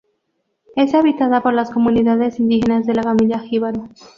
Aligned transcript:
Es 0.75 0.95
habitada 0.95 1.41
por 1.43 1.53
las 1.53 1.69
comunidades 1.69 2.39
indígenas 2.39 2.87
de 2.87 2.95
la 2.95 3.03
familia 3.03 3.37
Jíbaro. 3.37 3.87